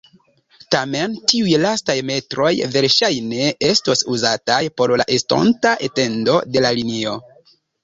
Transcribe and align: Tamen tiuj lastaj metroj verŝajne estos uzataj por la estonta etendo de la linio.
Tamen 0.75 1.11
tiuj 1.31 1.51
lastaj 1.65 1.95
metroj 2.11 2.53
verŝajne 2.77 3.51
estos 3.69 4.03
uzataj 4.15 4.59
por 4.81 4.97
la 5.05 5.07
estonta 5.19 5.77
etendo 5.91 6.43
de 6.57 6.67
la 6.69 6.75
linio. 6.83 7.17